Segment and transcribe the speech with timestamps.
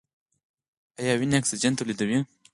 [0.99, 2.19] ایا ونې اکسیجن تولیدوي؟